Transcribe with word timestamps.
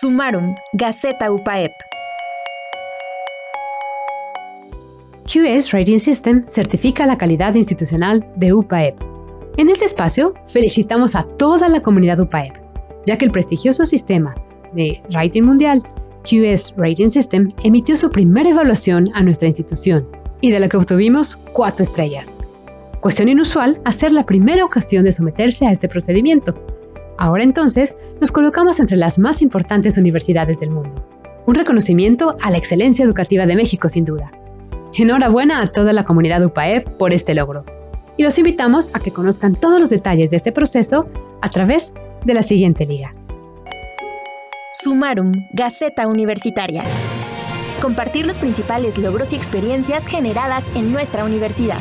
Sumarum, 0.00 0.54
Gaceta 0.72 1.30
UPAEP. 1.30 1.72
QS 5.26 5.72
Rating 5.72 5.98
System 5.98 6.44
certifica 6.48 7.04
la 7.04 7.18
calidad 7.18 7.54
institucional 7.54 8.26
de 8.36 8.54
UPAEP. 8.54 8.98
En 9.58 9.68
este 9.68 9.84
espacio, 9.84 10.32
felicitamos 10.46 11.14
a 11.14 11.24
toda 11.24 11.68
la 11.68 11.82
comunidad 11.82 12.18
UPAEP, 12.18 12.54
ya 13.06 13.18
que 13.18 13.26
el 13.26 13.30
prestigioso 13.30 13.84
sistema 13.84 14.34
de 14.72 15.02
Rating 15.10 15.42
Mundial, 15.42 15.82
QS 16.22 16.76
Rating 16.78 17.10
System, 17.10 17.50
emitió 17.62 17.94
su 17.98 18.10
primera 18.10 18.48
evaluación 18.48 19.10
a 19.12 19.22
nuestra 19.22 19.48
institución 19.48 20.08
y 20.40 20.50
de 20.50 20.60
la 20.60 20.70
que 20.70 20.78
obtuvimos 20.78 21.36
cuatro 21.36 21.82
estrellas. 21.82 22.32
Cuestión 23.00 23.28
inusual 23.28 23.78
hacer 23.84 24.12
la 24.12 24.24
primera 24.24 24.64
ocasión 24.64 25.04
de 25.04 25.12
someterse 25.12 25.66
a 25.66 25.72
este 25.72 25.90
procedimiento, 25.90 26.54
Ahora 27.20 27.44
entonces 27.44 27.98
nos 28.18 28.32
colocamos 28.32 28.80
entre 28.80 28.96
las 28.96 29.18
más 29.18 29.42
importantes 29.42 29.98
universidades 29.98 30.58
del 30.58 30.70
mundo. 30.70 31.04
Un 31.46 31.54
reconocimiento 31.54 32.34
a 32.40 32.50
la 32.50 32.56
excelencia 32.56 33.04
educativa 33.04 33.44
de 33.44 33.56
México 33.56 33.90
sin 33.90 34.06
duda. 34.06 34.32
Enhorabuena 34.96 35.60
a 35.60 35.70
toda 35.70 35.92
la 35.92 36.06
comunidad 36.06 36.42
UPAEP 36.42 36.88
por 36.96 37.12
este 37.12 37.34
logro. 37.34 37.66
Y 38.16 38.22
los 38.22 38.38
invitamos 38.38 38.90
a 38.94 39.00
que 39.00 39.10
conozcan 39.10 39.54
todos 39.54 39.78
los 39.78 39.90
detalles 39.90 40.30
de 40.30 40.38
este 40.38 40.50
proceso 40.50 41.10
a 41.42 41.50
través 41.50 41.92
de 42.24 42.32
la 42.32 42.42
siguiente 42.42 42.86
liga. 42.86 43.12
Sumarum, 44.72 45.32
Gaceta 45.52 46.06
Universitaria. 46.06 46.84
Compartir 47.82 48.24
los 48.24 48.38
principales 48.38 48.96
logros 48.96 49.34
y 49.34 49.36
experiencias 49.36 50.06
generadas 50.06 50.72
en 50.74 50.90
nuestra 50.90 51.26
universidad. 51.26 51.80